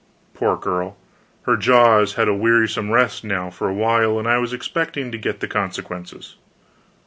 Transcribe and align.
Poor 0.33 0.57
girl, 0.57 0.97
her 1.43 1.55
jaws 1.55 2.13
had 2.15 2.21
had 2.27 2.27
a 2.29 2.33
wearisome 2.33 2.89
rest 2.89 3.23
now 3.23 3.51
for 3.51 3.69
a 3.69 3.73
while, 3.75 4.17
and 4.17 4.27
I 4.27 4.39
was 4.39 4.51
expecting 4.51 5.11
to 5.11 5.17
get 5.19 5.41
the 5.41 5.47
consequences. 5.47 6.37